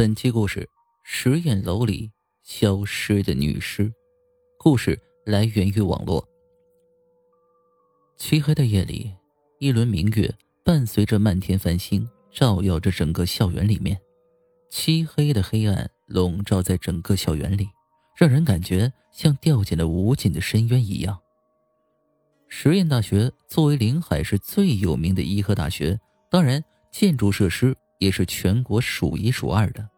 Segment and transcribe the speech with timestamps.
[0.00, 0.66] 本期故事：
[1.02, 2.10] 实验楼里
[2.42, 3.92] 消失的女尸。
[4.58, 6.26] 故事来源于网络。
[8.16, 9.14] 漆黑的夜里，
[9.58, 10.34] 一轮明月
[10.64, 14.00] 伴随着漫天繁星，照耀着整个校园里面。
[14.70, 17.68] 漆黑的黑暗笼罩在整个校园里，
[18.16, 21.20] 让人感觉像掉进了无尽的深渊一样。
[22.48, 27.76] 实验大学作为临海市最有名的医科大学，当然建筑设施。
[28.00, 29.88] 也是全国数一数二的，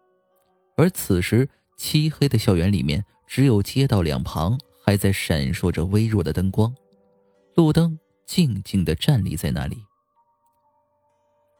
[0.76, 1.48] 而此时
[1.78, 6.74] 漆黑的校园里面，只有街道两旁还在闪烁着微弱的灯光，
[7.54, 9.78] 路灯静静的站立在那里。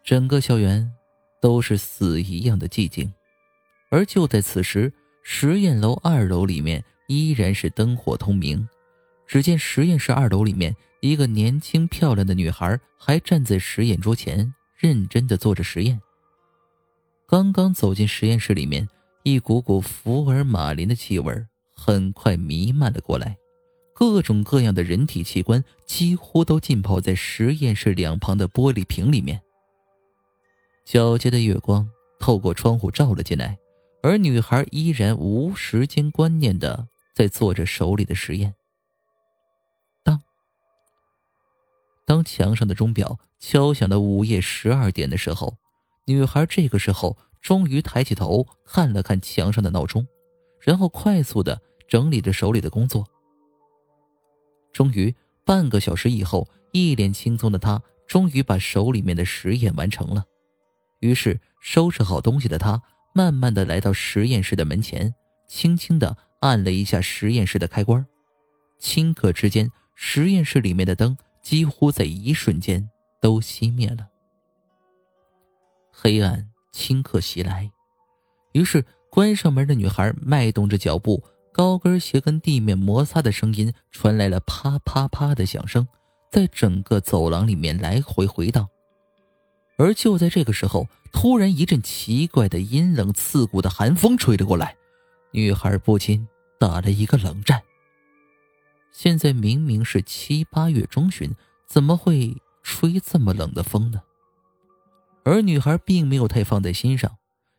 [0.05, 0.93] 整个校园
[1.41, 3.13] 都是死一样的寂静，
[3.89, 8.69] 而就在此时，实验楼二楼里面依然是灯火通明。
[9.29, 16.01] 只见实验室二楼里面，一个年轻漂亮的女孩还站在实验桌前，认真的做着实验。
[17.33, 18.87] 刚刚走进实验室里面，
[19.23, 23.39] 一股股福尔马林的气味很快弥漫了过来，
[23.95, 29.41] 各种各样的人体器官几乎都浸泡在实验室两旁的玻璃瓶里面。
[30.85, 31.89] 皎洁的月光
[32.21, 33.57] 透过窗户照了进来，
[34.03, 38.55] 而女孩依然无时间观念的在做着手里的实验。
[40.03, 40.21] 当
[42.05, 45.57] 当墙上的钟表敲响了午夜十二点的时候。
[46.07, 50.07] 女孩这个时候终于抬起头看了看墙上的闹钟，
[50.61, 53.07] 然后快速的整理着手里的工作。
[54.73, 60.25] 终于，半个小时以后，一脸轻松的她终于把手里面的实验完成了。
[61.01, 62.83] 于是，收拾好东西的她
[63.15, 65.15] 慢慢的来到实验室的门前，
[65.47, 68.05] 轻轻的按了一下实验室的开关，
[68.81, 72.89] 顷刻之间，实验室里面的灯几乎在一瞬间
[73.21, 74.09] 都熄灭了。
[75.93, 77.71] 黑暗顷刻袭来，
[78.53, 85.87] 于是关上门的女孩迈动着脚步，高跟鞋跟地面摩擦的声音传来了啪啪啪的响声，
[86.31, 88.67] 在整个走廊里面来回回荡。
[89.77, 94.77] 而就在这个时候，突然一阵奇怪的阴冷刺骨的寒风吹了过来，
[95.31, 96.27] 女孩不禁
[96.59, 97.63] 打了一个冷战。
[98.93, 101.35] 现在明明是七八月中旬，
[101.67, 104.03] 怎么会吹这么冷的风呢？
[105.25, 107.19] 而女孩并没有太放在心上，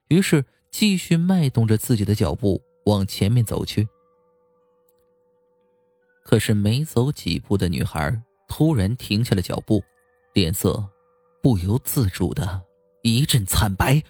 [0.10, 3.88] 于是继续迈动着自己的脚步往前面走去。
[6.24, 9.84] 可是没走几步的女孩突然停下了脚步，
[10.34, 10.90] 脸色
[11.42, 12.62] 不由自主的
[13.02, 14.02] 一阵惨白，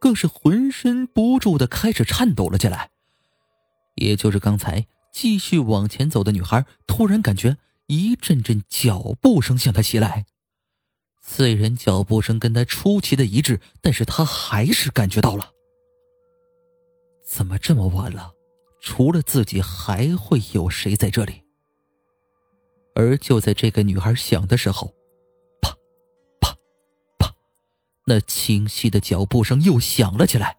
[0.00, 2.90] 更是浑身不住的开始颤抖了起来。
[3.96, 7.56] 也就是刚才继续往前走的女孩，突然感觉
[7.86, 10.26] 一阵阵脚步声向她袭来。
[11.32, 15.52] 虽然脚步声跟他出奇的一致，但是他还是感觉到了。
[17.24, 18.32] 怎么这么晚了？
[18.80, 21.44] 除了自己，还会有谁在这里？
[22.96, 24.92] 而就在这个女孩想的时候，
[25.62, 25.72] 啪，
[26.40, 26.52] 啪，
[27.16, 27.32] 啪，
[28.06, 30.56] 那清晰的脚步声又响了起来，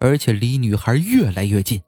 [0.00, 1.78] 而且离女孩越来越近。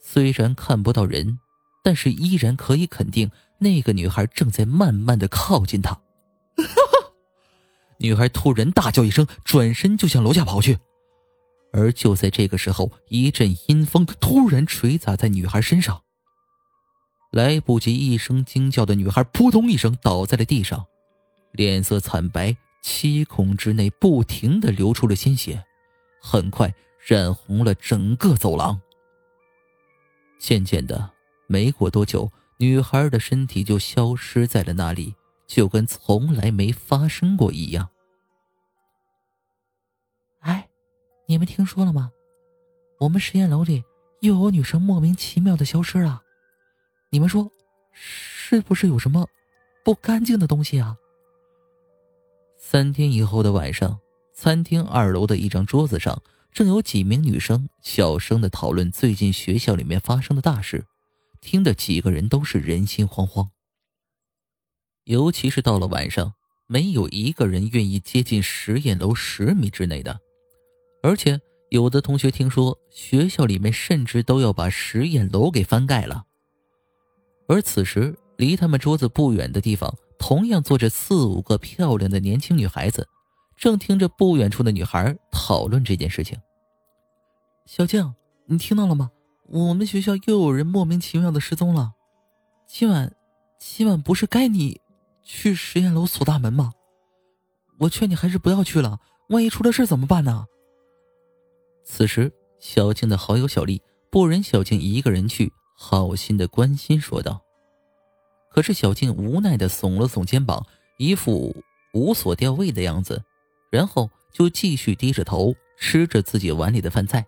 [0.00, 1.40] 虽然看不到人，
[1.82, 6.00] 但是依然可以肯定，那个女孩正在慢慢的靠近他。
[8.02, 10.78] 女孩突然大叫一声，转身就向楼下跑去。
[11.72, 16.02] 而就在这个时候，一阵阴风突然吹砸在女孩身上。
[17.30, 20.84] 来不及一声惊叫的女孩，扑通一声倒在了地上，
[21.52, 25.64] 脸色惨白，七孔之内不停的流出了鲜血，
[26.20, 26.74] 很快
[27.06, 28.78] 染红了整个走廊。
[30.38, 31.08] 渐渐的，
[31.46, 35.14] 没过多久，女孩的身体就消失在了那里。
[35.54, 37.90] 就跟从来没发生过一样。
[40.40, 40.66] 哎，
[41.26, 42.10] 你们听说了吗？
[43.00, 43.84] 我们实验楼里
[44.22, 46.22] 又有女生莫名其妙的消失了。
[47.10, 47.50] 你们说，
[47.92, 49.28] 是不是有什么
[49.84, 50.96] 不干净的东西啊？
[52.56, 54.00] 三天以后的晚上，
[54.32, 60.86] 餐厅二楼的一张桌子上，正有几名女生小声的讨论最近学校里面发生的大事，
[61.42, 63.50] 听得几个人都是人心惶惶。
[65.04, 66.32] 尤其是到了晚上，
[66.66, 70.20] 没有一个人愿意接近实验楼十米之内的。
[71.02, 71.40] 而且，
[71.70, 76.24] 有的同学听说学校里面甚至都要把实验楼给翻盖了。
[77.48, 83.08] 而此时，离他们桌子不远的地方，同样坐着四五个漂亮的年轻女孩子，
[83.56, 86.38] 正听着不远处的女孩讨论这件事情。
[87.66, 88.14] 小静，
[88.46, 89.10] 你听到了吗？
[89.48, 91.92] 我们学校又有人莫名其妙的失踪了。
[92.66, 93.12] 今晚，
[93.58, 94.80] 今晚不是该你。
[95.22, 96.72] 去实验楼锁大门吗？
[97.78, 100.46] 我劝你还是不要去了，万一出了事怎么办呢？
[101.84, 107.42] 此时，小静的好友小丽不忍小静一个人去，好心的关心说道。
[108.50, 110.64] 可是小静无奈的耸了耸肩膀，
[110.98, 111.56] 一副
[111.94, 113.24] 无所吊位的样子，
[113.70, 117.26] 然后就继续低着头吃着自己碗里的饭菜。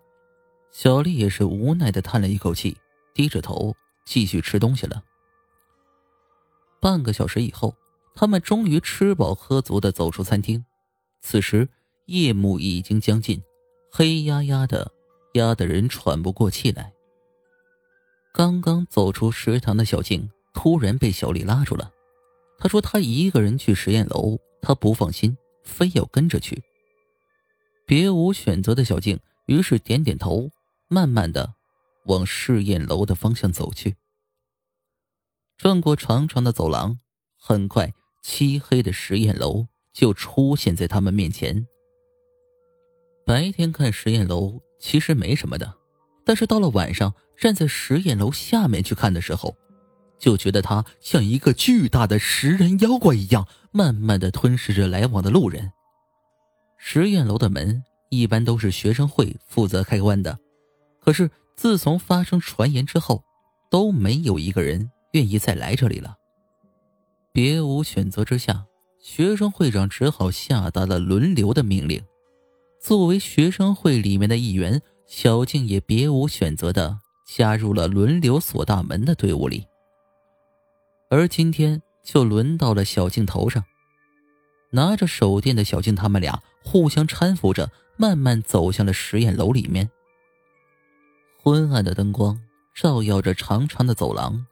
[0.70, 2.76] 小丽也是无奈的叹了一口气，
[3.14, 3.74] 低着头
[4.04, 5.02] 继续吃东西了。
[6.80, 7.74] 半个小时以后，
[8.14, 10.64] 他们终于吃饱喝足的走出餐厅。
[11.20, 11.68] 此时
[12.06, 13.42] 夜幕已经将近，
[13.90, 14.92] 黑压压的，
[15.34, 16.92] 压得人喘不过气来。
[18.32, 21.92] 刚刚走出食堂的小静突然被小丽拉住了，
[22.58, 26.62] 她说：“她一个人去实验楼，她不放心，非要跟着去。”
[27.86, 30.50] 别无选择的小静于是点点头，
[30.88, 31.54] 慢慢的
[32.06, 33.96] 往试验楼的方向走去。
[35.56, 36.98] 转过长长的走廊，
[37.38, 37.92] 很快，
[38.24, 41.66] 漆黑的实验楼就出现在他们面前。
[43.26, 45.74] 白天看实验楼其实没什么的，
[46.24, 49.54] 但是到了晚上，站在实验楼下面去看的时候，
[50.18, 55.70] 就觉得它像一个巨大的食人妖怪一样，慢慢的吞噬着来往的路人。
[56.78, 60.38] 实验楼的门一般都是学生会负责开关的，
[60.98, 63.22] 可是自从发生传言之后，
[63.70, 64.90] 都没有一个人。
[65.12, 66.16] 愿意再来这里了。
[67.34, 68.64] 别无选择之下，
[69.00, 72.00] 学生会长只好下达了轮流的命令。
[72.80, 76.96] 作为学生会里面的一员，小静也别无选择的
[77.26, 79.66] 加入了轮流锁大门的队伍里。
[81.10, 83.64] 而今天就轮到了小静头上。
[84.70, 89.90] 拿着手电的小静，他们俩互相搀扶着，慢慢走向了实验楼里面。
[91.42, 92.40] 昏暗的灯光
[92.76, 94.46] 照耀着长长的走廊。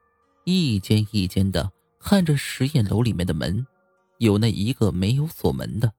[0.44, 1.70] 一间一间的
[2.02, 3.66] 看着实验楼里面的门，
[4.18, 5.92] 有那一个没有锁门的。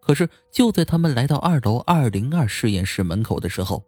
[0.00, 3.84] 可是就在他们来到二楼二零二实验室门口的时候，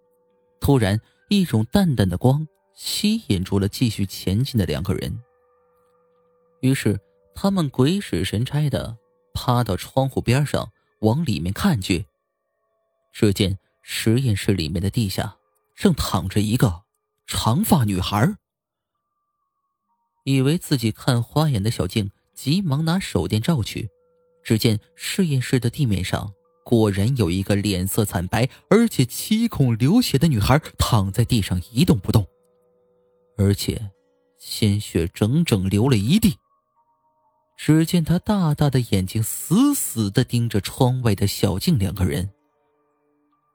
[0.60, 5.20] 突然一种淡淡的光吸引住了继续前进的两个人。
[6.60, 6.98] 于是
[7.34, 8.96] 他们鬼使神差的
[9.34, 10.70] 趴到窗户边上
[11.00, 12.06] 往里面看去，
[13.12, 15.36] 只见实验室里面的地下
[15.76, 16.82] 正躺着一个
[17.26, 18.36] 长发女孩。
[20.28, 23.88] 以为自己看花眼的小静急忙拿手电照去，
[24.44, 26.34] 只见实验室的地面上
[26.66, 32.26] 果然有一个脸色惨白而且七孔流血的女孩躺在地上一动不动，
[33.38, 33.90] 而且
[34.38, 36.36] 鲜血整整流了一地。
[37.56, 42.28] 只见她大大的眼睛死死的盯着窗外的小静两个人，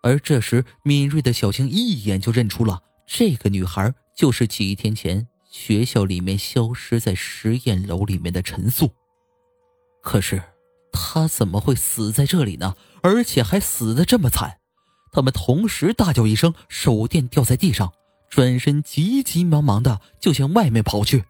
[0.02, 5.28] 而这时敏锐的小静一眼就认出了这个女孩就是几天前。
[5.54, 8.90] 学校里面消失在实验楼里面的陈素，
[10.02, 10.42] 可是
[10.92, 12.76] 他怎么会死在这里呢？
[13.04, 14.58] 而且还死的这么惨！
[15.12, 17.94] 他们同时大叫一声，手电掉在地上，
[18.32, 21.24] 转身急急忙忙的就向外面跑去，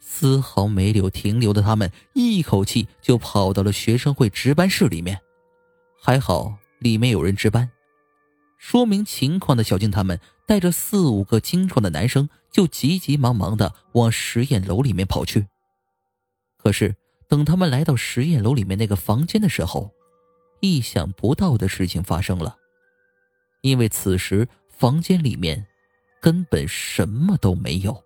[0.00, 5.20] 丝毫没有停留的他们一口气就跑到了学生会值班室里面。
[6.00, 7.68] 还好里面有人值班，
[8.58, 12.28] 说明情况的小静他们带着四五个精壮的男生。
[12.50, 15.46] 就急急忙忙的往实验楼里面跑去。
[16.56, 16.96] 可是
[17.28, 19.92] 等他们来到实验楼里面那个房间的时候，
[20.60, 22.56] 意想不到的事情发生了。
[23.60, 25.66] 因为此时房间里面
[26.22, 28.02] 根本什么都没有，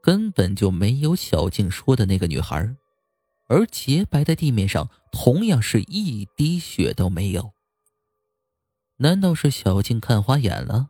[0.00, 2.76] 根本就没有小静说的那个女孩，
[3.48, 7.55] 而洁白的地面上同样是一滴血都没有。
[8.98, 10.88] 难道是小静看花眼了？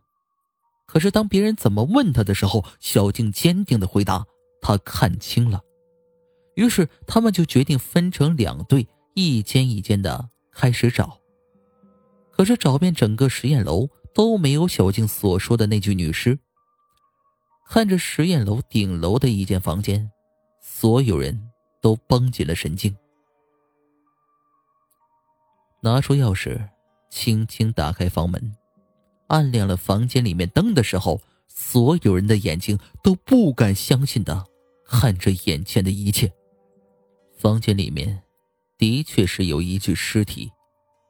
[0.85, 4.25] 可是，当别人怎么问他的时候，小静坚定的回答
[4.61, 5.61] ：“他看清了。”
[6.55, 11.19] 于是，他们就决定分成两队，一间一间的开始找。
[12.31, 16.39] 可是，找遍整个实验楼都没有小静所说的那具女尸。
[17.69, 20.09] 看着实验楼顶楼的一间房间，
[20.61, 21.49] 所有人
[21.81, 22.95] 都绷紧了神经。
[25.81, 26.69] 拿出钥匙，
[27.09, 28.55] 轻轻打开房门。
[29.27, 34.45] 按亮了房间里面灯的时候，所有人的眼睛都不敢相信的
[34.85, 36.31] 看着眼前的一切。
[37.37, 38.23] 房间里面
[38.77, 40.49] 的确是有一具尸体，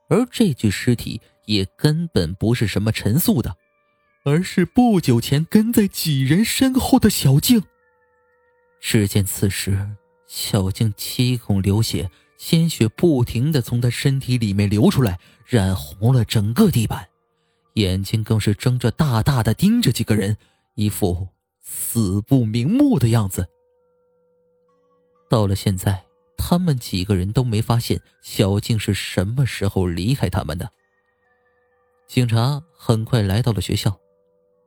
[0.09, 3.55] 而这具尸体也根本不是什么陈素的，
[4.25, 7.61] 而是不久前跟在几人身后的小静。
[8.79, 9.95] 只见此时，
[10.27, 17.09] 小静七孔流血，鲜血不停的从他身体里面流出来，染红了整个地板。
[17.73, 20.37] 眼睛更是睁着大大的盯着几个人，
[20.75, 21.27] 一副
[21.61, 23.47] 死不瞑目的样子。
[25.29, 26.05] 到了现在，
[26.37, 30.71] 他们几个人都没发现小静是什么时候离开他们的。
[32.07, 33.99] 警察很快来到了学校，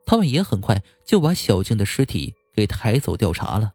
[0.05, 3.73] 他们也很快就把小静的尸体给抬走调查了。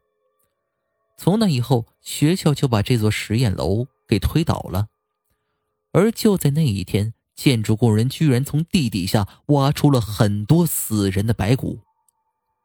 [1.17, 4.87] 从那以后，学校就把这座实验楼给推倒了。
[5.91, 11.79] 而就在那一天，建筑工人居然从地底下挖出了很多死人的白骨，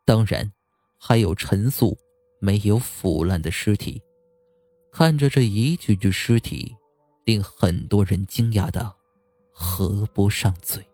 [0.05, 0.53] 当然，
[0.99, 1.97] 还有陈素
[2.41, 4.03] 没有腐烂的尸体。
[4.93, 6.75] 看着这一具具尸体，
[7.25, 8.93] 令很多人惊讶的
[9.53, 10.85] 合不上嘴。